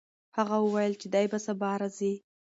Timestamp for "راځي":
1.81-2.13